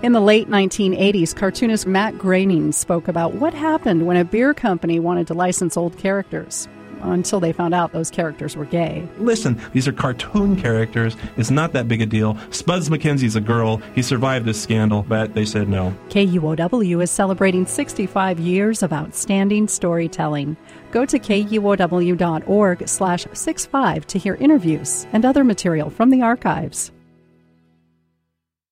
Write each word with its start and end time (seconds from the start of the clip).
In 0.00 0.12
the 0.12 0.20
late 0.20 0.48
1980s, 0.48 1.34
cartoonist 1.34 1.84
Matt 1.84 2.18
Groening 2.18 2.70
spoke 2.70 3.08
about 3.08 3.34
what 3.34 3.52
happened 3.52 4.06
when 4.06 4.16
a 4.16 4.24
beer 4.24 4.54
company 4.54 5.00
wanted 5.00 5.26
to 5.26 5.34
license 5.34 5.76
old 5.76 5.98
characters 5.98 6.68
until 7.02 7.40
they 7.40 7.52
found 7.52 7.74
out 7.74 7.92
those 7.92 8.08
characters 8.08 8.56
were 8.56 8.64
gay. 8.64 9.08
Listen, 9.18 9.60
these 9.72 9.88
are 9.88 9.92
cartoon 9.92 10.54
characters. 10.54 11.16
It's 11.36 11.50
not 11.50 11.72
that 11.72 11.88
big 11.88 12.00
a 12.00 12.06
deal. 12.06 12.38
Spuds 12.50 12.88
MacKenzie's 12.88 13.34
a 13.34 13.40
girl. 13.40 13.78
He 13.96 14.02
survived 14.02 14.46
this 14.46 14.60
scandal, 14.62 15.04
but 15.08 15.34
they 15.34 15.44
said 15.44 15.68
no. 15.68 15.92
KUOW 16.10 17.02
is 17.02 17.10
celebrating 17.10 17.66
65 17.66 18.38
years 18.38 18.84
of 18.84 18.92
outstanding 18.92 19.66
storytelling. 19.66 20.56
Go 20.92 21.06
to 21.06 21.18
kuow.org 21.18 22.88
slash 22.88 23.26
65 23.32 24.06
to 24.06 24.18
hear 24.18 24.34
interviews 24.36 25.08
and 25.12 25.24
other 25.24 25.42
material 25.42 25.90
from 25.90 26.10
the 26.10 26.22
archives. 26.22 26.92